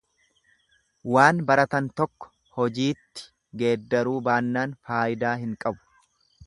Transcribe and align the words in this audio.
Waan 1.15 1.41
baratan 1.51 1.89
tokko 2.01 2.31
hojiitti 2.57 3.29
geeddaruu 3.63 4.19
baannaan 4.31 4.77
faayidaa 4.91 5.37
hin 5.45 5.55
qabu. 5.65 5.89